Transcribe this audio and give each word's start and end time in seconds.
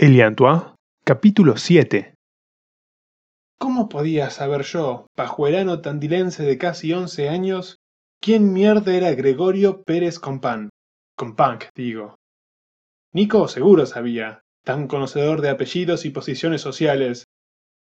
Eliantois, 0.00 0.62
capítulo 1.04 1.56
7 1.56 2.14
¿Cómo 3.58 3.88
podía 3.88 4.30
saber 4.30 4.62
yo, 4.62 5.08
pajuerano 5.16 5.80
tandilense 5.80 6.44
de 6.44 6.56
casi 6.56 6.92
once 6.92 7.28
años, 7.28 7.78
quién 8.20 8.52
mierda 8.52 8.94
era 8.94 9.12
Gregorio 9.16 9.82
Pérez 9.82 10.20
Compán? 10.20 10.70
Companc, 11.16 11.64
digo. 11.74 12.14
Nico 13.12 13.48
seguro 13.48 13.86
sabía, 13.86 14.42
tan 14.62 14.86
conocedor 14.86 15.40
de 15.40 15.48
apellidos 15.48 16.04
y 16.04 16.10
posiciones 16.10 16.60
sociales, 16.60 17.24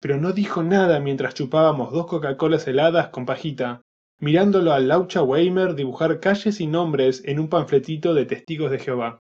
pero 0.01 0.17
no 0.17 0.33
dijo 0.33 0.65
nada 0.65 0.99
mientras 0.99 1.35
chupábamos 1.35 1.93
dos 1.93 2.09
Coca-Colas 2.09 2.67
heladas 2.67 3.11
con 3.11 3.25
pajita, 3.25 3.83
mirándolo 4.19 4.73
al 4.73 4.89
Laucha 4.89 5.23
Weimer 5.23 5.77
dibujar 5.77 6.19
calles 6.19 6.61
y 6.61 6.67
nombres 6.67 7.23
en 7.25 7.39
un 7.39 7.49
panfletito 7.49 8.15
de 8.15 8.27
testigos 8.27 8.73
de 8.73 8.81
Jehová. 8.81 9.21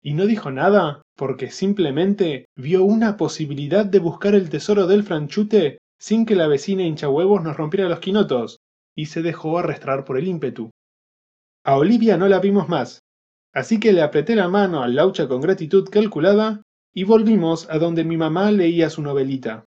Y 0.00 0.14
no 0.14 0.26
dijo 0.26 0.52
nada 0.52 1.01
porque 1.16 1.50
simplemente 1.50 2.46
vio 2.56 2.84
una 2.84 3.16
posibilidad 3.16 3.84
de 3.84 3.98
buscar 3.98 4.34
el 4.34 4.50
tesoro 4.50 4.86
del 4.86 5.02
franchute 5.02 5.78
sin 5.98 6.26
que 6.26 6.34
la 6.34 6.48
vecina 6.48 6.82
hinchahuevos 6.82 7.42
nos 7.42 7.56
rompiera 7.56 7.88
los 7.88 8.00
quinotos, 8.00 8.58
y 8.96 9.06
se 9.06 9.22
dejó 9.22 9.58
arrastrar 9.58 10.04
por 10.04 10.18
el 10.18 10.26
ímpetu. 10.26 10.70
A 11.64 11.76
Olivia 11.76 12.16
no 12.16 12.26
la 12.26 12.40
vimos 12.40 12.68
más, 12.68 13.02
así 13.52 13.78
que 13.78 13.92
le 13.92 14.02
apreté 14.02 14.34
la 14.34 14.48
mano 14.48 14.82
al 14.82 14.96
laucha 14.96 15.28
con 15.28 15.40
gratitud 15.40 15.88
calculada 15.88 16.62
y 16.92 17.04
volvimos 17.04 17.70
a 17.70 17.78
donde 17.78 18.04
mi 18.04 18.16
mamá 18.16 18.50
leía 18.50 18.90
su 18.90 19.00
novelita. 19.00 19.64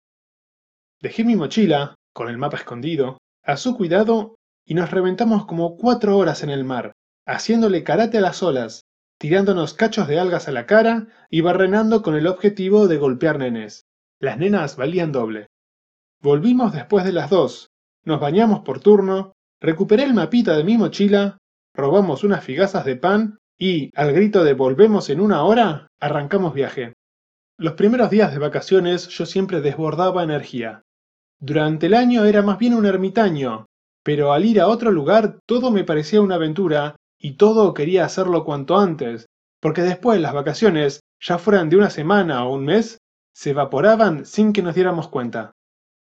Dejé 1.02 1.24
mi 1.24 1.36
mochila, 1.36 1.94
con 2.14 2.28
el 2.28 2.38
mapa 2.38 2.56
escondido, 2.56 3.18
a 3.42 3.56
su 3.56 3.76
cuidado 3.76 4.36
y 4.64 4.74
nos 4.74 4.90
reventamos 4.90 5.44
como 5.46 5.76
cuatro 5.76 6.16
horas 6.16 6.42
en 6.42 6.50
el 6.50 6.64
mar, 6.64 6.92
haciéndole 7.26 7.84
karate 7.84 8.18
a 8.18 8.22
las 8.22 8.42
olas, 8.42 8.82
tirándonos 9.22 9.74
cachos 9.74 10.08
de 10.08 10.18
algas 10.18 10.48
a 10.48 10.50
la 10.50 10.66
cara 10.66 11.06
y 11.30 11.42
barrenando 11.42 12.02
con 12.02 12.16
el 12.16 12.26
objetivo 12.26 12.88
de 12.88 12.96
golpear 12.96 13.38
nenes. 13.38 13.86
Las 14.18 14.36
nenas 14.36 14.74
valían 14.74 15.12
doble. 15.12 15.46
Volvimos 16.20 16.72
después 16.72 17.04
de 17.04 17.12
las 17.12 17.30
dos, 17.30 17.70
nos 18.04 18.18
bañamos 18.18 18.62
por 18.64 18.80
turno, 18.80 19.34
recuperé 19.60 20.02
el 20.02 20.12
mapita 20.12 20.56
de 20.56 20.64
mi 20.64 20.76
mochila, 20.76 21.38
robamos 21.72 22.24
unas 22.24 22.42
figazas 22.42 22.84
de 22.84 22.96
pan 22.96 23.38
y, 23.56 23.90
al 23.94 24.12
grito 24.12 24.42
de 24.42 24.54
volvemos 24.54 25.08
en 25.08 25.20
una 25.20 25.44
hora, 25.44 25.86
arrancamos 26.00 26.52
viaje. 26.52 26.94
Los 27.56 27.74
primeros 27.74 28.10
días 28.10 28.32
de 28.32 28.40
vacaciones 28.40 29.06
yo 29.06 29.24
siempre 29.24 29.60
desbordaba 29.60 30.24
energía. 30.24 30.82
Durante 31.38 31.86
el 31.86 31.94
año 31.94 32.24
era 32.24 32.42
más 32.42 32.58
bien 32.58 32.74
un 32.74 32.86
ermitaño, 32.86 33.66
pero 34.02 34.32
al 34.32 34.44
ir 34.44 34.60
a 34.60 34.66
otro 34.66 34.90
lugar 34.90 35.38
todo 35.46 35.70
me 35.70 35.84
parecía 35.84 36.20
una 36.20 36.34
aventura 36.34 36.96
y 37.22 37.34
todo 37.34 37.72
quería 37.72 38.04
hacerlo 38.04 38.44
cuanto 38.44 38.76
antes, 38.76 39.26
porque 39.60 39.82
después 39.82 40.20
las 40.20 40.34
vacaciones, 40.34 41.00
ya 41.20 41.38
fueran 41.38 41.70
de 41.70 41.76
una 41.76 41.88
semana 41.88 42.44
o 42.44 42.52
un 42.52 42.64
mes, 42.64 42.98
se 43.32 43.50
evaporaban 43.50 44.26
sin 44.26 44.52
que 44.52 44.60
nos 44.60 44.74
diéramos 44.74 45.08
cuenta. 45.08 45.52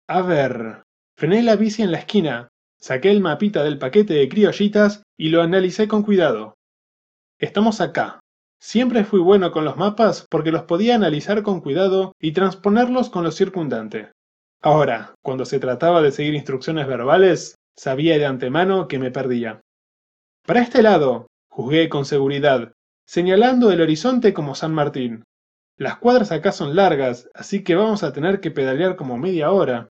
A 0.08 0.24
ver, 0.24 0.84
frené 1.16 1.44
la 1.44 1.56
bici 1.56 1.84
en 1.84 1.92
la 1.92 2.00
esquina, 2.00 2.50
saqué 2.82 3.12
el 3.12 3.22
mapita 3.22 3.64
del 3.64 3.78
paquete 3.78 4.16
de 4.16 4.28
criollitas 4.28 5.04
y 5.16 5.30
lo 5.30 5.44
analicé 5.44 5.88
con 5.88 6.02
cuidado. 6.02 6.56
Estamos 7.38 7.80
acá. 7.80 8.20
Siempre 8.60 9.04
fui 9.04 9.20
bueno 9.20 9.52
con 9.52 9.66
los 9.66 9.78
mapas 9.78 10.26
porque 10.28 10.52
los 10.52 10.64
podía 10.64 10.96
analizar 10.96 11.44
con 11.44 11.62
cuidado 11.62 12.14
y 12.20 12.32
transponerlos 12.32 13.12
con 13.12 13.24
lo 13.24 13.32
circundante. 13.32 14.12
Ahora, 14.64 15.14
cuando 15.22 15.46
se 15.46 15.60
trataba 15.60 16.02
de 16.02 16.12
seguir 16.12 16.34
instrucciones 16.34 16.88
verbales, 16.88 17.56
sabía 17.78 18.18
de 18.18 18.26
antemano 18.26 18.88
que 18.88 18.98
me 18.98 19.12
perdía. 19.12 19.62
Para 20.46 20.60
este 20.62 20.82
lado, 20.84 21.28
juzgué 21.48 21.88
con 21.88 22.04
seguridad, 22.04 22.74
señalando 23.06 23.72
el 23.72 23.80
horizonte 23.80 24.34
como 24.34 24.56
San 24.56 24.74
Martín. 24.74 25.24
Las 25.78 25.98
cuadras 25.98 26.34
acá 26.34 26.52
son 26.52 26.76
largas, 26.76 27.30
así 27.34 27.64
que 27.64 27.76
vamos 27.76 28.04
a 28.04 28.12
tener 28.12 28.42
que 28.42 28.52
pedalear 28.52 28.98
como 28.98 29.18
media 29.18 29.52
hora. 29.52 29.88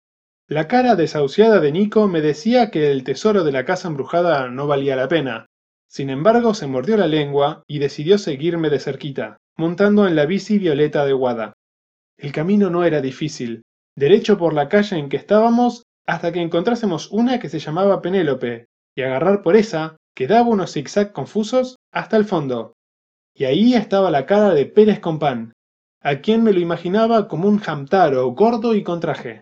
La 0.47 0.67
cara 0.67 0.95
desahuciada 0.95 1.59
de 1.59 1.72
Nico 1.72 2.08
me 2.08 2.22
decía 2.22 2.72
que 2.72 2.91
el 2.91 3.03
tesoro 3.03 3.44
de 3.44 3.51
la 3.51 3.63
casa 3.63 3.90
embrujada 3.90 4.50
no 4.50 4.66
valía 4.66 4.96
la 4.96 5.07
pena. 5.07 5.46
Sin 5.88 6.09
embargo, 6.09 6.56
se 6.56 6.66
mordió 6.66 6.97
la 6.97 7.06
lengua 7.06 7.62
y 7.68 7.78
decidió 7.78 8.18
seguirme 8.18 8.72
de 8.72 8.79
cerquita, 8.79 9.38
montando 9.56 10.07
en 10.07 10.16
la 10.16 10.25
bici 10.25 10.57
violeta 10.57 11.06
de 11.06 11.13
Guada. 11.13 11.53
El 12.18 12.31
camino 12.31 12.72
no 12.72 12.84
era 12.84 13.01
difícil, 13.01 13.62
derecho 13.95 14.40
por 14.40 14.56
la 14.56 14.68
calle 14.68 14.97
en 14.97 15.09
que 15.09 15.18
estábamos 15.18 15.84
hasta 16.07 16.31
que 16.31 16.41
encontrásemos 16.41 17.12
una 17.12 17.40
que 17.40 17.50
se 17.50 17.59
llamaba 17.59 18.01
Penélope, 18.01 18.66
y 18.95 19.03
agarrar 19.03 19.44
por 19.44 19.56
esa 19.56 19.95
que 20.19 20.28
daba 20.28 20.50
unos 20.50 20.74
zigzag 20.74 21.13
confusos 21.13 21.78
hasta 21.94 22.18
el 22.18 22.25
fondo. 22.25 22.74
Y 23.34 23.46
ahí 23.46 23.74
estaba 23.74 24.12
la 24.12 24.25
cara 24.25 24.53
de 24.53 24.66
Pérez 24.66 25.00
Compán, 25.00 25.53
a 26.02 26.19
quien 26.19 26.44
me 26.44 26.52
lo 26.52 26.59
imaginaba 26.59 27.30
como 27.30 27.47
un 27.47 27.57
jamtaro 27.57 28.28
gordo 28.31 28.75
y 28.75 28.84
con 28.84 29.00
traje. 29.00 29.40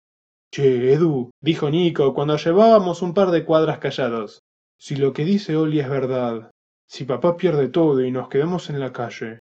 Che, 0.53 0.93
Edu, 0.93 1.31
dijo 1.41 1.71
Nico 1.71 2.13
cuando 2.13 2.38
llevábamos 2.38 3.01
un 3.01 3.15
par 3.15 3.31
de 3.31 3.43
cuadras 3.43 3.79
callados. 3.79 4.43
Si 4.77 4.95
lo 4.95 5.13
que 5.13 5.25
dice 5.25 5.55
Oli 5.55 5.79
es 5.79 5.89
verdad, 5.89 6.51
si 6.85 7.05
papá 7.05 7.38
pierde 7.38 7.69
todo 7.69 8.05
y 8.05 8.11
nos 8.11 8.29
quedamos 8.29 8.69
en 8.69 8.79
la 8.79 8.94
calle, 8.94 9.39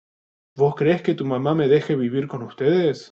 ¿vos 0.57 0.75
crees 0.75 1.01
que 1.01 1.15
tu 1.15 1.23
mamá 1.23 1.55
me 1.55 1.69
deje 1.69 1.95
vivir 1.95 2.27
con 2.27 2.43
ustedes? 2.43 3.11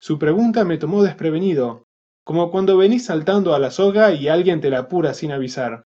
Su 0.00 0.18
pregunta 0.18 0.64
me 0.64 0.78
tomó 0.78 1.04
desprevenido, 1.04 1.84
como 2.24 2.50
cuando 2.50 2.76
venís 2.76 3.04
saltando 3.04 3.54
a 3.54 3.60
la 3.60 3.70
soga 3.70 4.10
y 4.14 4.26
alguien 4.26 4.60
te 4.60 4.68
la 4.68 4.80
apura 4.80 5.14
sin 5.14 5.30
avisar. 5.30 5.84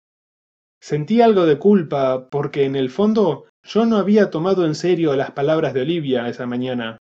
Sentí 0.81 1.21
algo 1.21 1.47
de 1.47 1.59
culpa 1.59 2.29
porque 2.31 2.65
en 2.65 2.77
el 2.77 2.91
fondo 2.91 3.47
yo 3.63 3.87
no 3.87 3.97
había 3.97 4.31
tomado 4.31 4.65
en 4.67 4.75
serio 4.75 5.17
las 5.17 5.33
palabras 5.33 5.75
de 5.75 5.83
Olivia 5.83 6.29
esa 6.29 6.47
mañana. 6.47 6.99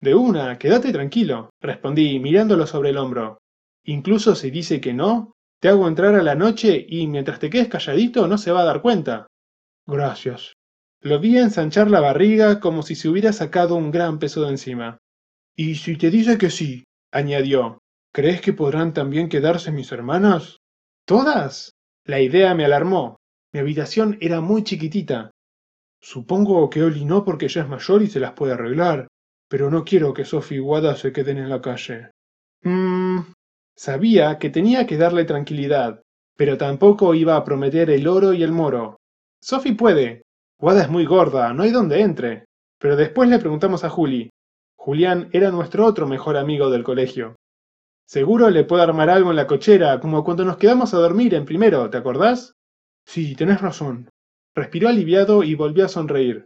De 0.00 0.14
una, 0.14 0.58
quédate 0.58 0.92
tranquilo, 0.92 1.50
respondí 1.60 2.18
mirándolo 2.18 2.66
sobre 2.66 2.90
el 2.90 2.98
hombro. 2.98 3.38
Incluso 3.84 4.34
si 4.34 4.50
dice 4.50 4.80
que 4.80 4.92
no, 4.92 5.32
te 5.60 5.68
hago 5.68 5.86
entrar 5.86 6.14
a 6.16 6.22
la 6.22 6.34
noche 6.34 6.84
y 6.88 7.06
mientras 7.06 7.38
te 7.38 7.48
quedes 7.48 7.68
calladito 7.68 8.26
no 8.26 8.36
se 8.36 8.50
va 8.50 8.62
a 8.62 8.64
dar 8.64 8.82
cuenta. 8.82 9.26
Gracias. 9.86 10.54
Lo 11.00 11.18
vi 11.18 11.38
ensanchar 11.38 11.90
la 11.90 12.00
barriga 12.00 12.60
como 12.60 12.82
si 12.82 12.94
se 12.94 13.08
hubiera 13.08 13.32
sacado 13.32 13.76
un 13.76 13.90
gran 13.90 14.18
peso 14.18 14.42
de 14.42 14.50
encima. 14.50 14.98
Y 15.56 15.76
si 15.76 15.96
te 15.96 16.10
dice 16.10 16.38
que 16.38 16.50
sí, 16.50 16.84
añadió, 17.12 17.78
¿crees 18.12 18.40
que 18.40 18.52
podrán 18.52 18.92
también 18.92 19.28
quedarse 19.28 19.70
mis 19.72 19.90
hermanas? 19.92 20.58
¿Todas? 21.04 21.72
La 22.04 22.20
idea 22.20 22.54
me 22.54 22.64
alarmó. 22.64 23.20
Mi 23.52 23.60
habitación 23.60 24.18
era 24.20 24.40
muy 24.40 24.64
chiquitita. 24.64 25.30
Supongo 26.00 26.68
que 26.68 26.82
Oli 26.82 27.04
no 27.04 27.24
porque 27.24 27.48
ya 27.48 27.62
es 27.62 27.68
mayor 27.68 28.02
y 28.02 28.08
se 28.08 28.18
las 28.18 28.32
puede 28.32 28.54
arreglar, 28.54 29.06
pero 29.48 29.70
no 29.70 29.84
quiero 29.84 30.12
que 30.12 30.24
Sophie 30.24 30.56
y 30.56 30.60
Wada 30.60 30.96
se 30.96 31.12
queden 31.12 31.38
en 31.38 31.48
la 31.48 31.60
calle. 31.60 32.10
Mmm. 32.62 33.20
Sabía 33.76 34.38
que 34.38 34.50
tenía 34.50 34.86
que 34.86 34.96
darle 34.96 35.24
tranquilidad, 35.24 36.02
pero 36.36 36.58
tampoco 36.58 37.14
iba 37.14 37.36
a 37.36 37.44
prometer 37.44 37.90
el 37.90 38.08
oro 38.08 38.32
y 38.32 38.42
el 38.42 38.52
moro. 38.52 38.98
Sophie 39.40 39.74
puede. 39.74 40.22
Wada 40.58 40.82
es 40.82 40.88
muy 40.88 41.04
gorda, 41.04 41.52
no 41.52 41.62
hay 41.62 41.70
donde 41.70 42.00
entre. 42.00 42.46
Pero 42.78 42.96
después 42.96 43.28
le 43.28 43.38
preguntamos 43.38 43.84
a 43.84 43.90
Juli. 43.90 44.30
Julián 44.76 45.28
era 45.32 45.50
nuestro 45.50 45.86
otro 45.86 46.06
mejor 46.08 46.36
amigo 46.36 46.68
del 46.68 46.82
colegio. 46.82 47.36
Seguro 48.12 48.50
le 48.50 48.64
puedo 48.64 48.82
armar 48.82 49.08
algo 49.08 49.30
en 49.30 49.36
la 49.36 49.46
cochera, 49.46 49.98
como 49.98 50.22
cuando 50.22 50.44
nos 50.44 50.58
quedamos 50.58 50.92
a 50.92 50.98
dormir 50.98 51.32
en 51.32 51.46
primero, 51.46 51.88
¿te 51.88 51.96
acordás? 51.96 52.52
Sí, 53.06 53.34
tenés 53.34 53.62
razón. 53.62 54.10
Respiró 54.54 54.90
aliviado 54.90 55.42
y 55.42 55.54
volvió 55.54 55.86
a 55.86 55.88
sonreír. 55.88 56.44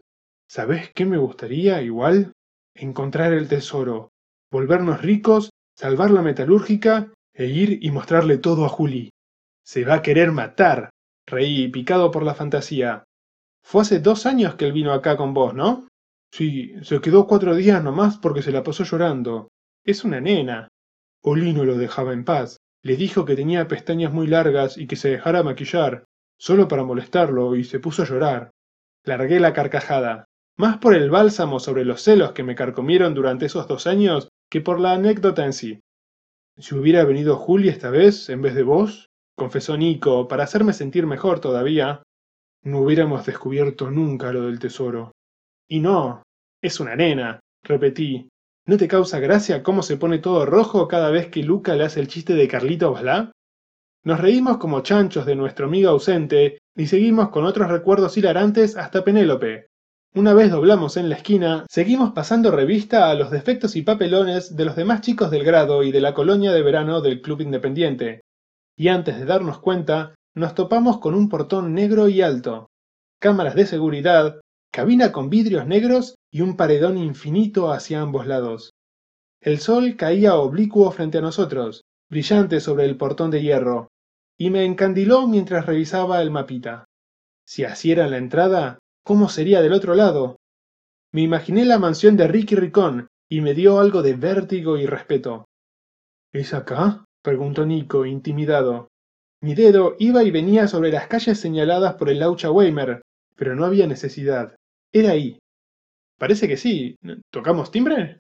¿Sabés 0.49 0.93
qué 0.95 1.05
me 1.05 1.19
gustaría, 1.19 1.83
igual? 1.83 2.35
Encontrar 2.73 3.33
el 3.33 3.49
tesoro, 3.49 4.13
volvernos 4.49 5.03
ricos, 5.03 5.51
salvar 5.77 6.13
la 6.13 6.23
metalúrgica 6.23 7.13
e 7.35 7.47
ir 7.47 7.81
y 7.83 7.91
mostrarle 7.91 8.39
todo 8.39 8.65
a 8.65 8.69
Juli. 8.69 9.11
Se 9.65 9.85
va 9.85 9.95
a 9.95 10.03
querer 10.03 10.31
matar. 10.31 10.91
Reí, 11.27 11.67
picado 11.67 12.13
por 12.13 12.23
la 12.23 12.37
fantasía. 12.37 13.03
Fue 13.65 13.83
hace 13.83 13.99
dos 13.99 14.25
años 14.27 14.55
que 14.55 14.67
él 14.67 14.73
vino 14.73 14.93
acá 14.93 15.17
con 15.17 15.35
vos, 15.35 15.53
¿no? 15.53 15.89
Sí, 16.31 16.75
se 16.83 17.01
quedó 17.01 17.27
cuatro 17.27 17.57
días 17.57 17.83
nomás 17.83 18.19
porque 18.19 18.43
se 18.43 18.53
la 18.53 18.63
pasó 18.63 18.85
llorando. 18.85 19.49
Es 19.85 20.05
una 20.05 20.21
nena. 20.21 20.69
Oli 21.29 21.53
no 21.53 21.65
lo 21.65 21.77
dejaba 21.77 22.13
en 22.13 22.25
paz. 22.25 22.61
Le 22.83 22.97
dijo 22.97 23.25
que 23.25 23.35
tenía 23.35 23.67
pestañas 23.67 24.13
muy 24.13 24.29
largas 24.29 24.79
y 24.79 24.87
que 24.87 24.95
se 24.95 25.11
dejara 25.11 25.43
maquillar, 25.43 26.05
solo 26.39 26.69
para 26.69 26.85
molestarlo, 26.85 27.57
y 27.57 27.65
se 27.65 27.81
puso 27.81 28.03
a 28.03 28.07
llorar. 28.07 28.53
Largué 29.03 29.41
la 29.41 29.53
carcajada, 29.53 30.27
más 30.57 30.79
por 30.79 30.95
el 30.95 31.11
bálsamo 31.11 31.59
sobre 31.59 31.85
los 31.85 32.01
celos 32.03 32.31
que 32.31 32.45
me 32.45 32.55
carcomieron 32.55 33.13
durante 33.13 33.47
esos 33.47 33.67
dos 33.67 33.89
años 33.89 34.29
que 34.49 34.61
por 34.61 34.79
la 34.79 34.93
anécdota 34.93 35.45
en 35.45 35.53
sí. 35.53 35.81
Si 36.59 36.77
hubiera 36.77 37.05
venido 37.05 37.37
Juli 37.37 37.71
esta 37.71 37.91
vez, 37.91 38.29
en 38.31 38.41
vez 38.41 38.55
de 38.55 38.63
vos, 38.63 39.09
confesó 39.35 39.77
Nico, 39.77 40.29
para 40.29 40.45
hacerme 40.45 40.73
sentir 40.73 41.07
mejor 41.07 41.41
todavía, 41.41 42.05
no 42.63 42.83
hubiéramos 42.83 43.27
descubierto 43.27 43.91
nunca 43.91 44.33
lo 44.33 44.43
del 44.43 44.61
tesoro. 44.61 45.11
Y 45.69 45.81
no, 45.81 46.23
es 46.63 46.79
una 46.79 46.95
nena, 46.95 47.41
repetí, 47.65 48.29
¿No 48.69 48.77
te 48.79 48.89
causa 48.89 49.21
gracia 49.21 49.63
cómo 49.63 49.85
se 49.85 49.97
pone 49.97 50.19
todo 50.19 50.45
rojo 50.45 50.89
cada 50.89 51.11
vez 51.11 51.29
que 51.29 51.45
Luca 51.45 51.77
le 51.77 51.85
hace 51.85 52.01
el 52.01 52.09
chiste 52.09 52.35
de 52.35 52.49
Carlito 52.49 52.93
Balá? 52.93 53.31
Nos 54.03 54.21
reímos 54.21 54.57
como 54.57 54.81
chanchos 54.81 55.25
de 55.25 55.37
nuestro 55.37 55.67
amigo 55.67 55.91
ausente 55.91 56.59
y 56.77 56.89
seguimos 56.89 57.29
con 57.29 57.45
otros 57.45 57.71
recuerdos 57.71 58.17
hilarantes 58.17 58.77
hasta 58.77 59.05
Penélope. 59.05 59.69
Una 60.17 60.35
vez 60.35 60.51
doblamos 60.51 60.97
en 60.97 61.09
la 61.09 61.15
esquina, 61.15 61.65
seguimos 61.71 62.11
pasando 62.13 62.51
revista 62.51 63.09
a 63.09 63.15
los 63.15 63.31
defectos 63.31 63.77
y 63.77 63.83
papelones 63.83 64.57
de 64.57 64.65
los 64.65 64.75
demás 64.75 65.01
chicos 65.01 65.31
del 65.31 65.45
grado 65.45 65.85
y 65.85 65.93
de 65.93 66.01
la 66.01 66.13
colonia 66.13 66.53
de 66.53 66.63
verano 66.63 67.01
del 67.01 67.21
Club 67.21 67.43
Independiente. 67.43 68.23
Y 68.77 68.89
antes 68.89 69.17
de 69.17 69.27
darnos 69.27 69.61
cuenta, 69.61 70.17
nos 70.35 70.57
topamos 70.57 70.99
con 70.99 71.15
un 71.15 71.29
portón 71.29 71.73
negro 71.73 72.09
y 72.09 72.21
alto, 72.21 72.69
cámaras 73.21 73.55
de 73.55 73.67
seguridad, 73.67 74.41
cabina 74.77 75.11
con 75.11 75.31
vidrios 75.31 75.67
negros 75.67 76.17
y 76.31 76.43
un 76.43 76.55
paredón 76.55 76.99
infinito 76.99 77.73
hacia 77.73 78.03
ambos 78.03 78.27
lados. 78.27 78.75
El 79.41 79.59
sol 79.59 79.97
caía 79.97 80.37
oblicuo 80.37 80.91
frente 80.91 81.17
a 81.17 81.23
nosotros, 81.23 81.81
brillante 82.11 82.61
sobre 82.61 82.85
el 82.85 82.99
portón 82.99 83.31
de 83.31 83.41
hierro, 83.41 83.89
y 84.39 84.51
me 84.51 84.67
encandiló 84.67 85.27
mientras 85.27 85.65
revisaba 85.65 86.21
el 86.21 86.31
mapita. 86.31 86.85
Si 87.47 87.65
así 87.65 87.91
era 87.91 88.07
la 88.07 88.19
entrada, 88.19 88.79
¿Cómo 89.07 89.29
sería 89.29 89.63
del 89.63 89.73
otro 89.73 89.95
lado? 89.95 90.41
Me 91.13 91.23
imaginé 91.23 91.65
la 91.65 91.79
mansión 91.79 92.17
de 92.17 92.27
Ricky 92.27 92.57
Ricón 92.57 93.07
y 93.31 93.41
me 93.41 93.55
dio 93.55 93.79
algo 93.79 94.03
de 94.03 94.15
vértigo 94.15 94.79
y 94.79 94.85
respeto. 94.87 95.45
¿Es 96.33 96.53
acá? 96.53 97.05
preguntó 97.23 97.65
Nico, 97.65 98.05
intimidado. 98.05 98.89
Mi 99.41 99.55
dedo 99.55 99.95
iba 100.01 100.25
y 100.25 100.33
venía 100.33 100.67
sobre 100.67 100.91
las 100.91 101.07
calles 101.07 101.39
señaladas 101.39 101.95
por 101.95 102.11
el 102.11 102.19
Laucha 102.19 102.51
Weimer, 102.51 103.01
pero 103.37 103.55
no 103.55 103.65
había 103.65 103.87
necesidad. 103.87 104.57
Era 104.93 105.11
ahí. 105.11 105.39
Parece 106.19 106.49
que 106.49 106.57
sí. 106.57 106.97
¿Tocamos 107.31 107.71
timbre? 107.71 108.21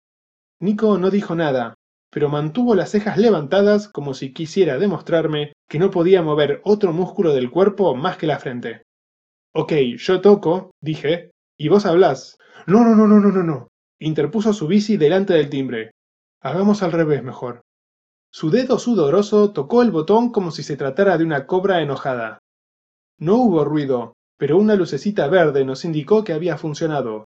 Nico 0.59 0.97
no 0.97 1.09
dijo 1.09 1.35
nada, 1.35 1.73
pero 2.11 2.29
mantuvo 2.29 2.75
las 2.75 2.91
cejas 2.91 3.17
levantadas 3.17 3.87
como 3.87 4.13
si 4.13 4.33
quisiera 4.33 4.77
demostrarme 4.77 5.53
que 5.67 5.79
no 5.79 5.89
podía 5.89 6.21
mover 6.21 6.61
otro 6.63 6.93
músculo 6.93 7.33
del 7.33 7.49
cuerpo 7.49 7.95
más 7.95 8.17
que 8.17 8.27
la 8.27 8.39
frente. 8.39 8.83
Ok, 9.53 9.73
yo 9.97 10.21
toco, 10.21 10.71
dije, 10.81 11.31
y 11.57 11.67
vos 11.67 11.85
hablás. 11.85 12.37
No, 12.67 12.83
no, 12.83 12.95
no, 12.95 13.07
no, 13.07 13.19
no, 13.19 13.31
no, 13.31 13.43
no. 13.43 13.67
Interpuso 13.99 14.53
su 14.53 14.67
bici 14.67 14.97
delante 14.97 15.33
del 15.33 15.49
timbre. 15.49 15.91
Hagamos 16.41 16.83
al 16.83 16.91
revés 16.91 17.23
mejor. 17.23 17.61
Su 18.33 18.49
dedo 18.49 18.79
sudoroso 18.79 19.51
tocó 19.51 19.81
el 19.81 19.91
botón 19.91 20.31
como 20.31 20.51
si 20.51 20.63
se 20.63 20.77
tratara 20.77 21.17
de 21.17 21.25
una 21.25 21.45
cobra 21.45 21.81
enojada. 21.81 22.39
No 23.19 23.35
hubo 23.35 23.65
ruido, 23.65 24.13
pero 24.41 24.57
una 24.57 24.73
lucecita 24.73 25.27
verde 25.27 25.63
nos 25.63 25.85
indicó 25.85 26.23
que 26.23 26.33
había 26.33 26.57
funcionado. 26.57 27.25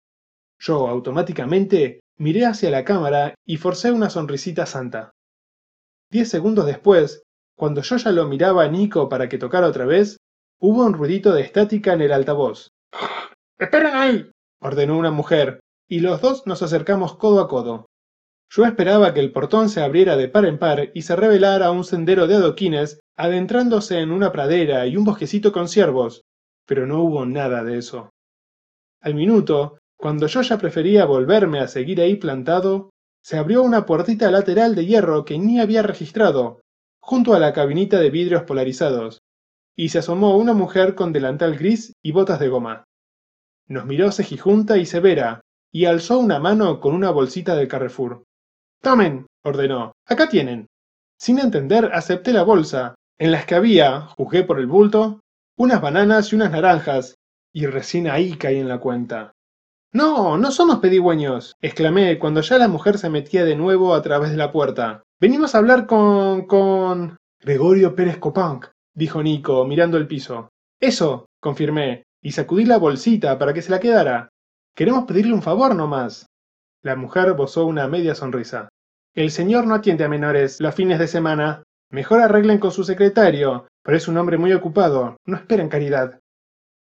Yo 0.60 0.88
automáticamente 0.88 2.00
miré 2.18 2.44
hacia 2.44 2.68
la 2.68 2.84
cámara 2.84 3.34
y 3.46 3.56
forcé 3.56 3.90
una 3.90 4.10
sonrisita 4.10 4.66
santa. 4.66 5.12
Diez 6.10 6.28
segundos 6.28 6.66
después, 6.66 7.22
cuando 7.56 7.80
yo 7.80 7.96
ya 7.96 8.12
lo 8.12 8.28
miraba 8.28 8.64
a 8.64 8.68
Nico 8.68 9.08
para 9.08 9.26
que 9.26 9.38
tocara 9.38 9.68
otra 9.68 9.86
vez, 9.86 10.18
Hubo 10.60 10.84
un 10.84 10.92
ruidito 10.92 11.32
de 11.32 11.40
estática 11.40 11.94
en 11.94 12.02
el 12.02 12.12
altavoz. 12.12 12.72
¡Esperen 13.58 13.94
ahí! 13.94 14.30
ordenó 14.60 14.98
una 14.98 15.10
mujer, 15.10 15.60
y 15.88 16.00
los 16.00 16.20
dos 16.20 16.46
nos 16.46 16.62
acercamos 16.62 17.16
codo 17.16 17.40
a 17.40 17.48
codo. 17.48 17.86
Yo 18.50 18.66
esperaba 18.66 19.14
que 19.14 19.20
el 19.20 19.32
portón 19.32 19.70
se 19.70 19.80
abriera 19.80 20.18
de 20.18 20.28
par 20.28 20.44
en 20.44 20.58
par 20.58 20.90
y 20.92 21.02
se 21.02 21.16
revelara 21.16 21.70
un 21.70 21.84
sendero 21.84 22.26
de 22.26 22.34
adoquines 22.34 23.00
adentrándose 23.16 24.00
en 24.00 24.10
una 24.10 24.30
pradera 24.30 24.86
y 24.86 24.98
un 24.98 25.04
bosquecito 25.04 25.52
con 25.52 25.68
ciervos, 25.68 26.22
pero 26.68 26.86
no 26.86 27.02
hubo 27.02 27.26
nada 27.26 27.64
de 27.64 27.78
eso. 27.78 28.10
Al 29.00 29.16
minuto, 29.16 29.78
cuando 29.96 30.28
yo 30.28 30.42
ya 30.42 30.58
prefería 30.58 31.04
volverme 31.04 31.58
a 31.58 31.66
seguir 31.66 32.00
ahí 32.00 32.14
plantado, 32.14 32.90
se 33.24 33.38
abrió 33.38 33.64
una 33.64 33.86
puertita 33.86 34.30
lateral 34.30 34.76
de 34.76 34.86
hierro 34.86 35.24
que 35.24 35.38
ni 35.38 35.58
había 35.58 35.82
registrado, 35.82 36.60
junto 37.00 37.34
a 37.34 37.40
la 37.40 37.52
cabinita 37.52 37.98
de 37.98 38.10
vidrios 38.10 38.44
polarizados 38.44 39.18
y 39.78 39.90
se 39.90 40.00
asomó 40.00 40.36
una 40.36 40.54
mujer 40.54 40.96
con 40.96 41.12
delantal 41.12 41.56
gris 41.56 41.92
y 42.02 42.10
botas 42.10 42.40
de 42.40 42.48
goma. 42.48 42.84
Nos 43.68 43.86
miró 43.86 44.10
cejijunta 44.10 44.76
y 44.76 44.84
severa, 44.84 45.40
y 45.70 45.84
alzó 45.84 46.18
una 46.18 46.40
mano 46.40 46.80
con 46.80 46.94
una 46.94 47.10
bolsita 47.10 47.54
de 47.54 47.68
Carrefour. 47.68 48.24
Tomen, 48.82 49.26
ordenó, 49.44 49.92
acá 50.04 50.28
tienen. 50.28 50.66
Sin 51.16 51.38
entender, 51.38 51.90
acepté 51.94 52.32
la 52.32 52.42
bolsa, 52.42 52.96
en 53.18 53.30
las 53.30 53.46
que 53.46 53.54
había, 53.54 54.00
juzgué 54.16 54.42
por 54.42 54.58
el 54.58 54.66
bulto, 54.66 55.20
unas 55.58 55.80
bananas 55.80 56.32
y 56.32 56.36
unas 56.36 56.52
naranjas, 56.52 57.16
y 57.52 57.66
recién 57.66 58.08
ahí 58.08 58.36
caí 58.36 58.58
en 58.58 58.68
la 58.68 58.78
cuenta. 58.78 59.34
No, 59.92 60.38
no 60.38 60.50
somos 60.52 60.78
pedigüeños, 60.78 61.56
exclamé 61.60 62.18
cuando 62.18 62.40
ya 62.42 62.58
la 62.58 62.68
mujer 62.68 62.96
se 62.96 63.10
metía 63.10 63.44
de 63.44 63.56
nuevo 63.56 63.94
a 63.94 64.02
través 64.02 64.30
de 64.30 64.36
la 64.36 64.52
puerta. 64.52 65.02
Venimos 65.20 65.54
a 65.54 65.58
hablar 65.58 65.86
con. 65.86 66.46
con. 66.46 67.16
Gregorio 67.40 67.94
Pérez 67.94 68.18
Copán, 68.18 68.60
dijo 68.94 69.22
Nico, 69.22 69.64
mirando 69.64 69.96
el 69.96 70.06
piso. 70.06 70.48
Eso, 70.80 71.26
confirmé, 71.40 72.04
y 72.22 72.32
sacudí 72.32 72.64
la 72.64 72.78
bolsita 72.78 73.38
para 73.38 73.52
que 73.52 73.62
se 73.62 73.70
la 73.70 73.80
quedara. 73.80 74.28
Queremos 74.74 75.04
pedirle 75.04 75.34
un 75.34 75.42
favor 75.42 75.74
nomás. 75.74 76.26
La 76.82 76.94
mujer 76.94 77.32
bozó 77.34 77.66
una 77.66 77.88
media 77.88 78.14
sonrisa. 78.14 78.68
El 79.14 79.30
señor 79.30 79.66
no 79.66 79.74
atiende 79.74 80.04
a 80.04 80.08
menores 80.08 80.60
los 80.60 80.74
fines 80.74 80.98
de 80.98 81.08
semana. 81.08 81.62
Mejor 81.90 82.20
arreglen 82.20 82.58
con 82.58 82.70
su 82.70 82.84
secretario, 82.84 83.67
pero 83.88 83.96
es 83.96 84.06
un 84.06 84.18
hombre 84.18 84.36
muy 84.36 84.52
ocupado. 84.52 85.16
No 85.24 85.38
esperen 85.38 85.70
caridad. 85.70 86.20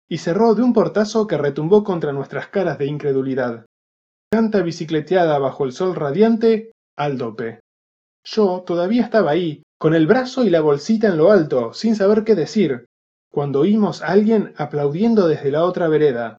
Y 0.06 0.18
cerró 0.18 0.54
de 0.54 0.62
un 0.62 0.74
portazo 0.74 1.26
que 1.26 1.38
retumbó 1.38 1.82
contra 1.82 2.12
nuestras 2.12 2.48
caras 2.48 2.76
de 2.76 2.84
incredulidad. 2.84 3.64
Tanta 4.30 4.60
bicicleteada 4.60 5.38
bajo 5.38 5.64
el 5.64 5.72
sol 5.72 5.94
radiante, 5.94 6.72
al 6.98 7.16
dope. 7.16 7.60
Yo 8.22 8.64
todavía 8.66 9.02
estaba 9.02 9.30
ahí, 9.30 9.62
con 9.78 9.94
el 9.94 10.06
brazo 10.06 10.44
y 10.44 10.50
la 10.50 10.60
bolsita 10.60 11.08
en 11.08 11.16
lo 11.16 11.30
alto, 11.30 11.72
sin 11.72 11.96
saber 11.96 12.22
qué 12.22 12.34
decir, 12.34 12.84
cuando 13.32 13.60
oímos 13.60 14.02
a 14.02 14.08
alguien 14.08 14.52
aplaudiendo 14.58 15.26
desde 15.26 15.50
la 15.50 15.64
otra 15.64 15.88
vereda. 15.88 16.36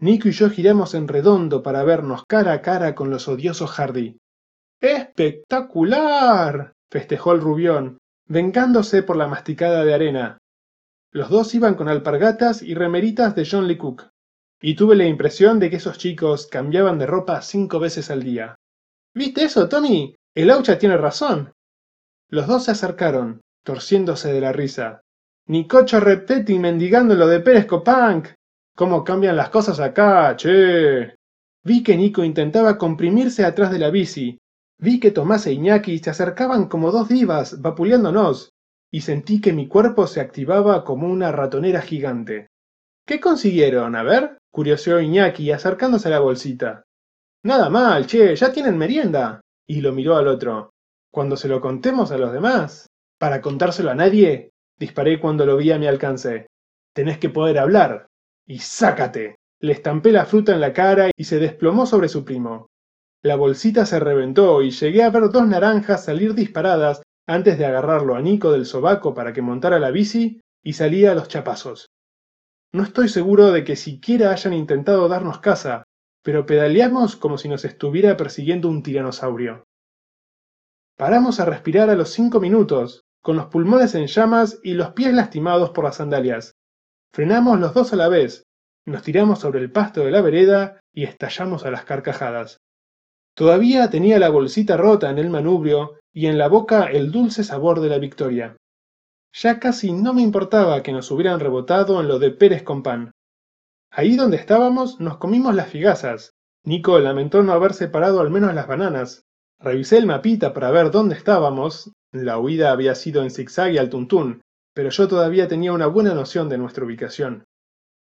Nico 0.00 0.26
y 0.26 0.32
yo 0.32 0.50
giramos 0.50 0.94
en 0.94 1.06
redondo 1.06 1.62
para 1.62 1.84
vernos 1.84 2.24
cara 2.26 2.52
a 2.52 2.62
cara 2.62 2.96
con 2.96 3.10
los 3.10 3.28
odiosos 3.28 3.70
Hardy. 3.70 4.18
¡Espectacular! 4.80 6.72
festejó 6.90 7.30
el 7.30 7.40
rubión, 7.40 7.98
vengándose 8.28 9.02
por 9.02 9.16
la 9.16 9.26
masticada 9.26 9.84
de 9.84 9.94
arena. 9.94 10.38
Los 11.10 11.30
dos 11.30 11.54
iban 11.54 11.74
con 11.74 11.88
alpargatas 11.88 12.62
y 12.62 12.74
remeritas 12.74 13.34
de 13.34 13.48
John 13.50 13.66
Lee 13.66 13.78
Cook, 13.78 14.08
y 14.60 14.74
tuve 14.76 14.96
la 14.96 15.06
impresión 15.06 15.58
de 15.58 15.70
que 15.70 15.76
esos 15.76 15.98
chicos 15.98 16.46
cambiaban 16.46 16.98
de 16.98 17.06
ropa 17.06 17.40
cinco 17.42 17.80
veces 17.80 18.10
al 18.10 18.22
día. 18.22 18.54
¿Viste 19.14 19.44
eso, 19.44 19.68
Tommy? 19.68 20.14
El 20.34 20.50
Aucha 20.50 20.78
tiene 20.78 20.96
razón. 20.96 21.52
Los 22.28 22.46
dos 22.46 22.64
se 22.64 22.72
acercaron, 22.72 23.40
torciéndose 23.64 24.32
de 24.32 24.40
la 24.40 24.52
risa. 24.52 25.00
Nicocho 25.46 25.98
Repetti 25.98 26.58
mendigando 26.58 27.14
lo 27.14 27.26
de 27.26 27.40
Pérez 27.40 27.64
Copánc. 27.64 28.28
¿Cómo 28.76 29.02
cambian 29.02 29.36
las 29.36 29.48
cosas 29.48 29.80
acá, 29.80 30.36
che? 30.36 31.16
Vi 31.64 31.82
que 31.82 31.96
Nico 31.96 32.22
intentaba 32.22 32.76
comprimirse 32.76 33.44
atrás 33.44 33.72
de 33.72 33.78
la 33.78 33.90
bici. 33.90 34.38
Vi 34.78 35.00
que 35.00 35.10
Tomás 35.10 35.46
e 35.46 35.52
Iñaki 35.52 35.98
se 35.98 36.10
acercaban 36.10 36.68
como 36.68 36.92
dos 36.92 37.08
divas, 37.08 37.60
vapuleándonos, 37.60 38.52
y 38.92 39.00
sentí 39.00 39.40
que 39.40 39.52
mi 39.52 39.66
cuerpo 39.66 40.06
se 40.06 40.20
activaba 40.20 40.84
como 40.84 41.08
una 41.08 41.32
ratonera 41.32 41.82
gigante. 41.82 42.48
¿Qué 43.04 43.20
consiguieron? 43.20 43.96
A 43.96 44.02
ver, 44.02 44.38
curioseó 44.52 45.00
Iñaki 45.00 45.50
acercándose 45.50 46.08
a 46.08 46.12
la 46.12 46.20
bolsita. 46.20 46.84
Nada 47.42 47.70
mal, 47.70 48.06
che, 48.06 48.34
ya 48.36 48.52
tienen 48.52 48.78
merienda. 48.78 49.40
Y 49.66 49.80
lo 49.80 49.92
miró 49.92 50.16
al 50.16 50.28
otro. 50.28 50.70
Cuando 51.10 51.36
se 51.36 51.48
lo 51.48 51.60
contemos 51.60 52.10
a 52.10 52.18
los 52.18 52.32
demás. 52.32 52.86
Para 53.18 53.40
contárselo 53.40 53.90
a 53.90 53.94
nadie, 53.94 54.50
disparé 54.78 55.20
cuando 55.20 55.44
lo 55.44 55.56
vi 55.56 55.72
a 55.72 55.78
mi 55.78 55.86
alcance. 55.86 56.46
Tenés 56.94 57.18
que 57.18 57.30
poder 57.30 57.58
hablar. 57.58 58.06
Y 58.46 58.60
sácate. 58.60 59.36
Le 59.60 59.72
estampé 59.72 60.12
la 60.12 60.24
fruta 60.24 60.52
en 60.52 60.60
la 60.60 60.72
cara 60.72 61.10
y 61.16 61.24
se 61.24 61.38
desplomó 61.38 61.84
sobre 61.84 62.08
su 62.08 62.24
primo. 62.24 62.68
La 63.22 63.34
bolsita 63.34 63.84
se 63.84 63.98
reventó 63.98 64.62
y 64.62 64.70
llegué 64.70 65.02
a 65.02 65.10
ver 65.10 65.30
dos 65.30 65.46
naranjas 65.46 66.04
salir 66.04 66.34
disparadas 66.34 67.02
antes 67.26 67.58
de 67.58 67.66
agarrarlo 67.66 68.14
a 68.14 68.22
Nico 68.22 68.52
del 68.52 68.64
sobaco 68.64 69.12
para 69.12 69.32
que 69.32 69.42
montara 69.42 69.78
la 69.78 69.90
bici 69.90 70.40
y 70.62 70.74
salía 70.74 71.12
a 71.12 71.14
los 71.14 71.28
chapazos. 71.28 71.88
No 72.72 72.82
estoy 72.82 73.08
seguro 73.08 73.50
de 73.50 73.64
que 73.64 73.76
siquiera 73.76 74.30
hayan 74.30 74.52
intentado 74.52 75.08
darnos 75.08 75.40
caza, 75.40 75.84
pero 76.22 76.46
pedaleamos 76.46 77.16
como 77.16 77.38
si 77.38 77.48
nos 77.48 77.64
estuviera 77.64 78.16
persiguiendo 78.16 78.68
un 78.68 78.82
tiranosaurio. 78.82 79.64
Paramos 80.96 81.40
a 81.40 81.44
respirar 81.44 81.90
a 81.90 81.94
los 81.94 82.10
cinco 82.10 82.40
minutos, 82.40 83.02
con 83.22 83.36
los 83.36 83.46
pulmones 83.46 83.94
en 83.94 84.06
llamas 84.06 84.60
y 84.62 84.74
los 84.74 84.92
pies 84.92 85.12
lastimados 85.12 85.70
por 85.70 85.84
las 85.84 85.96
sandalias. 85.96 86.52
Frenamos 87.12 87.58
los 87.58 87.74
dos 87.74 87.92
a 87.92 87.96
la 87.96 88.08
vez, 88.08 88.44
nos 88.86 89.02
tiramos 89.02 89.40
sobre 89.40 89.60
el 89.60 89.72
pasto 89.72 90.04
de 90.04 90.10
la 90.10 90.22
vereda 90.22 90.80
y 90.92 91.04
estallamos 91.04 91.64
a 91.64 91.70
las 91.70 91.84
carcajadas. 91.84 92.58
Todavía 93.38 93.88
tenía 93.88 94.18
la 94.18 94.30
bolsita 94.30 94.76
rota 94.76 95.10
en 95.10 95.18
el 95.18 95.30
manubrio 95.30 96.00
y 96.12 96.26
en 96.26 96.38
la 96.38 96.48
boca 96.48 96.86
el 96.86 97.12
dulce 97.12 97.44
sabor 97.44 97.80
de 97.80 97.88
la 97.88 97.98
victoria. 97.98 98.56
Ya 99.32 99.60
casi 99.60 99.92
no 99.92 100.12
me 100.12 100.22
importaba 100.22 100.82
que 100.82 100.90
nos 100.90 101.08
hubieran 101.12 101.38
rebotado 101.38 102.00
en 102.00 102.08
lo 102.08 102.18
de 102.18 102.32
Pérez 102.32 102.64
con 102.64 102.82
pan. 102.82 103.12
Ahí 103.92 104.16
donde 104.16 104.38
estábamos 104.38 104.98
nos 104.98 105.18
comimos 105.18 105.54
las 105.54 105.68
figazas. 105.68 106.32
Nico 106.64 106.98
lamentó 106.98 107.44
no 107.44 107.52
haber 107.52 107.74
separado 107.74 108.20
al 108.20 108.30
menos 108.30 108.52
las 108.56 108.66
bananas, 108.66 109.22
Revisé 109.60 109.98
el 109.98 110.06
mapita 110.06 110.52
para 110.52 110.72
ver 110.72 110.90
dónde 110.90 111.14
estábamos. 111.14 111.92
La 112.10 112.38
huida 112.38 112.72
había 112.72 112.96
sido 112.96 113.22
en 113.22 113.30
zigzag 113.30 113.72
y 113.72 113.78
al 113.78 113.88
tuntún, 113.88 114.42
pero 114.74 114.90
yo 114.90 115.06
todavía 115.06 115.46
tenía 115.46 115.72
una 115.72 115.86
buena 115.86 116.12
noción 116.12 116.48
de 116.48 116.58
nuestra 116.58 116.84
ubicación. 116.84 117.44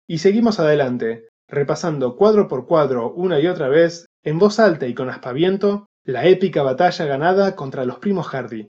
Y 0.07 0.19
seguimos 0.19 0.59
adelante, 0.59 1.28
repasando 1.49 2.17
cuadro 2.17 2.47
por 2.47 2.67
cuadro 2.67 3.13
una 3.13 3.41
y 3.41 3.47
otra 3.47 3.69
vez, 3.69 4.07
en 4.23 4.39
voz 4.39 4.59
alta 4.59 4.87
y 4.87 4.95
con 4.95 5.09
aspaviento, 5.09 5.87
la 6.05 6.27
épica 6.27 6.63
batalla 6.63 7.07
ganada 7.07 7.57
contra 7.57 7.85
los 7.85 7.99
primos 7.99 8.29
Hardy. 8.29 8.69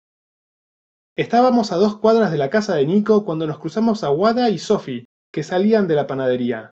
Estábamos 1.16 1.72
a 1.72 1.76
dos 1.76 1.98
cuadras 1.98 2.32
de 2.32 2.38
la 2.38 2.50
casa 2.50 2.76
de 2.76 2.86
Nico 2.86 3.26
cuando 3.26 3.46
nos 3.46 3.60
cruzamos 3.60 4.04
a 4.04 4.12
Wada 4.12 4.50
y 4.50 4.58
Sophie, 4.58 5.06
que 5.32 5.44
salían 5.44 5.88
de 5.88 5.96
la 5.96 6.08
panadería. 6.08 6.72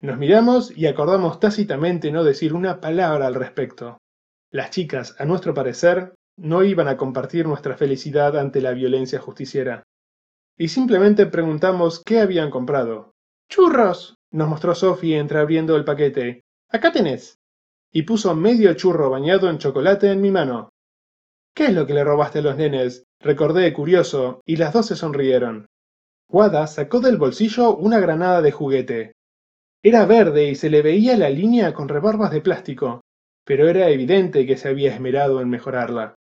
Nos 0.00 0.18
miramos 0.18 0.76
y 0.76 0.86
acordamos 0.86 1.40
tácitamente 1.40 2.10
no 2.12 2.24
decir 2.24 2.52
una 2.54 2.80
palabra 2.80 3.26
al 3.26 3.34
respecto. 3.34 3.98
Las 4.50 4.70
chicas, 4.70 5.16
a 5.18 5.24
nuestro 5.24 5.54
parecer, 5.54 6.14
no 6.36 6.62
iban 6.62 6.88
a 6.88 6.96
compartir 6.96 7.46
nuestra 7.46 7.76
felicidad 7.76 8.36
ante 8.38 8.60
la 8.60 8.72
violencia 8.72 9.18
justiciera. 9.18 9.82
Y 10.56 10.68
simplemente 10.68 11.26
preguntamos 11.26 12.02
qué 12.04 12.20
habían 12.20 12.50
comprado. 12.50 13.12
¡Churros! 13.48 14.17
Nos 14.30 14.48
mostró 14.48 14.74
Sophie 14.74 15.18
entreabriendo 15.18 15.76
el 15.76 15.84
paquete. 15.84 16.44
Acá 16.68 16.92
tenés. 16.92 17.38
Y 17.92 18.02
puso 18.02 18.34
medio 18.34 18.74
churro 18.74 19.10
bañado 19.10 19.48
en 19.48 19.58
chocolate 19.58 20.10
en 20.10 20.20
mi 20.20 20.30
mano. 20.30 20.70
¿Qué 21.54 21.66
es 21.66 21.72
lo 21.72 21.86
que 21.86 21.94
le 21.94 22.04
robaste 22.04 22.40
a 22.40 22.42
los 22.42 22.56
nenes? 22.56 23.04
Recordé 23.20 23.72
curioso, 23.72 24.42
y 24.44 24.56
las 24.56 24.72
dos 24.72 24.86
se 24.86 24.96
sonrieron. 24.96 25.66
Wada 26.28 26.66
sacó 26.66 27.00
del 27.00 27.16
bolsillo 27.16 27.74
una 27.76 27.98
granada 27.98 28.42
de 28.42 28.52
juguete. 28.52 29.12
Era 29.82 30.04
verde 30.04 30.50
y 30.50 30.54
se 30.54 30.68
le 30.68 30.82
veía 30.82 31.16
la 31.16 31.30
línea 31.30 31.72
con 31.72 31.88
rebarbas 31.88 32.30
de 32.30 32.42
plástico, 32.42 33.00
pero 33.44 33.68
era 33.68 33.88
evidente 33.88 34.46
que 34.46 34.56
se 34.56 34.68
había 34.68 34.92
esmerado 34.94 35.40
en 35.40 35.48
mejorarla. 35.48 36.14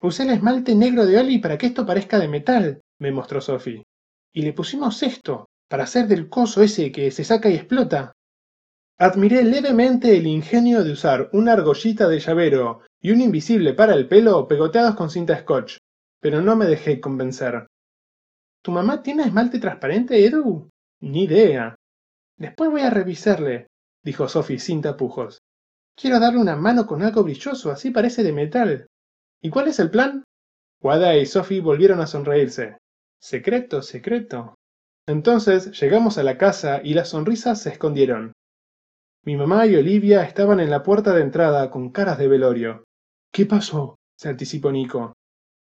Usé 0.00 0.24
el 0.24 0.30
esmalte 0.30 0.74
negro 0.74 1.06
de 1.06 1.18
Oli 1.18 1.38
para 1.38 1.56
que 1.56 1.66
esto 1.66 1.86
parezca 1.86 2.18
de 2.18 2.26
metal, 2.26 2.80
me 2.98 3.12
mostró 3.12 3.40
Sophie. 3.40 3.84
Y 4.32 4.42
le 4.42 4.52
pusimos 4.52 5.02
esto, 5.02 5.46
para 5.72 5.84
hacer 5.84 6.06
del 6.06 6.28
coso 6.28 6.62
ese 6.62 6.92
que 6.92 7.10
se 7.10 7.24
saca 7.24 7.48
y 7.48 7.54
explota. 7.54 8.12
Admiré 8.98 9.42
levemente 9.42 10.14
el 10.14 10.26
ingenio 10.26 10.84
de 10.84 10.92
usar 10.92 11.30
una 11.32 11.54
argollita 11.54 12.08
de 12.08 12.20
llavero 12.20 12.82
y 13.00 13.10
un 13.10 13.22
invisible 13.22 13.72
para 13.72 13.94
el 13.94 14.06
pelo 14.06 14.46
pegoteados 14.46 14.94
con 14.96 15.08
cinta 15.08 15.34
scotch, 15.40 15.78
pero 16.20 16.42
no 16.42 16.56
me 16.56 16.66
dejé 16.66 17.00
convencer. 17.00 17.66
¿Tu 18.60 18.70
mamá 18.70 19.02
tiene 19.02 19.22
esmalte 19.22 19.58
transparente, 19.60 20.22
Edu? 20.22 20.68
Ni 21.00 21.22
idea. 21.22 21.74
Después 22.36 22.70
voy 22.70 22.82
a 22.82 22.90
revisarle, 22.90 23.68
dijo 24.04 24.28
Sophie 24.28 24.58
sin 24.58 24.82
tapujos. 24.82 25.38
Quiero 25.96 26.20
darle 26.20 26.38
una 26.38 26.54
mano 26.54 26.86
con 26.86 27.02
algo 27.02 27.24
brilloso, 27.24 27.70
así 27.70 27.90
parece 27.90 28.22
de 28.22 28.32
metal. 28.34 28.86
¿Y 29.40 29.48
cuál 29.48 29.68
es 29.68 29.78
el 29.78 29.90
plan? 29.90 30.22
Wada 30.82 31.16
y 31.16 31.24
Sophie 31.24 31.62
volvieron 31.62 31.98
a 32.02 32.06
sonreírse. 32.06 32.76
Secreto, 33.18 33.80
secreto. 33.80 34.54
Entonces 35.06 35.78
llegamos 35.80 36.18
a 36.18 36.22
la 36.22 36.38
casa 36.38 36.80
y 36.82 36.94
las 36.94 37.08
sonrisas 37.08 37.60
se 37.60 37.70
escondieron. 37.70 38.32
Mi 39.24 39.36
mamá 39.36 39.66
y 39.66 39.76
Olivia 39.76 40.22
estaban 40.22 40.60
en 40.60 40.70
la 40.70 40.82
puerta 40.82 41.12
de 41.14 41.22
entrada 41.22 41.70
con 41.70 41.90
caras 41.90 42.18
de 42.18 42.28
velorio. 42.28 42.84
¿Qué 43.32 43.46
pasó? 43.46 43.96
se 44.16 44.28
anticipó 44.28 44.70
Nico. 44.70 45.14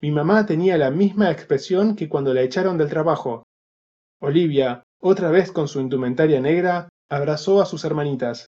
Mi 0.01 0.11
mamá 0.11 0.47
tenía 0.47 0.77
la 0.79 0.91
misma 0.91 1.31
expresión 1.31 1.95
que 1.95 2.09
cuando 2.09 2.35
la 2.35 2.43
echaron 2.43 2.77
del 2.77 2.89
trabajo. 2.89 3.45
Olivia, 4.21 4.83
otra 5.01 5.31
vez 5.31 5.53
con 5.53 5.69
su 5.69 5.81
indumentaria 5.81 6.41
negra, 6.41 6.89
abrazó 7.09 7.61
a 7.61 7.67
sus 7.67 7.85
hermanitas. 7.85 8.47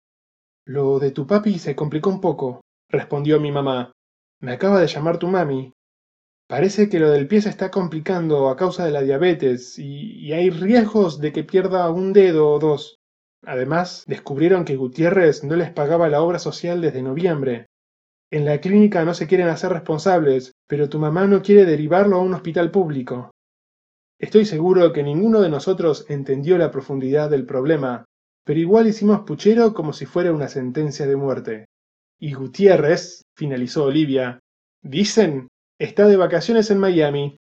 Lo 0.64 0.98
de 0.98 1.10
tu 1.10 1.26
papi 1.26 1.58
se 1.58 1.76
complicó 1.76 2.10
un 2.10 2.20
poco, 2.20 2.62
respondió 2.88 3.38
mi 3.38 3.52
mamá. 3.52 3.92
Me 4.40 4.52
acaba 4.52 4.80
de 4.80 4.86
llamar 4.86 5.18
tu 5.18 5.28
mami. 5.28 5.72
Parece 6.46 6.90
que 6.90 7.00
lo 7.00 7.10
del 7.10 7.26
pie 7.26 7.40
se 7.40 7.48
está 7.48 7.70
complicando 7.70 8.50
a 8.50 8.56
causa 8.56 8.84
de 8.84 8.90
la 8.90 9.00
diabetes 9.00 9.78
y, 9.78 10.32
hay 10.32 10.50
riesgos 10.50 11.18
de 11.18 11.32
que 11.32 11.42
pierda 11.42 11.90
un 11.90 12.12
dedo 12.12 12.50
o 12.50 12.58
dos. 12.58 12.98
Además, 13.46 14.04
descubrieron 14.06 14.64
que 14.64 14.76
Gutiérrez 14.76 15.42
no 15.42 15.56
les 15.56 15.70
pagaba 15.70 16.08
la 16.08 16.22
obra 16.22 16.38
social 16.38 16.80
desde 16.80 17.02
noviembre. 17.02 17.66
En 18.30 18.44
la 18.44 18.60
clínica 18.60 19.04
no 19.04 19.14
se 19.14 19.26
quieren 19.26 19.48
hacer 19.48 19.72
responsables, 19.72 20.52
pero 20.66 20.88
tu 20.88 20.98
mamá 20.98 21.26
no 21.26 21.40
quiere 21.40 21.64
derivarlo 21.64 22.16
a 22.16 22.22
un 22.22 22.34
hospital 22.34 22.70
público. 22.70 23.30
Estoy 24.18 24.44
seguro 24.44 24.92
que 24.92 25.02
ninguno 25.02 25.40
de 25.40 25.50
nosotros 25.50 26.06
entendió 26.08 26.58
la 26.58 26.70
profundidad 26.70 27.30
del 27.30 27.46
problema, 27.46 28.04
pero 28.44 28.60
igual 28.60 28.86
hicimos 28.86 29.20
puchero 29.20 29.72
como 29.72 29.92
si 29.92 30.04
fuera 30.04 30.32
una 30.32 30.48
sentencia 30.48 31.06
de 31.06 31.16
muerte. 31.16 31.64
Y 32.18 32.34
Gutiérrez, 32.34 33.22
finalizó 33.34 33.84
Olivia, 33.84 34.40
dicen, 34.82 35.48
está 35.78 36.06
de 36.06 36.16
vacaciones 36.16 36.70
en 36.70 36.78
Miami. 36.78 37.38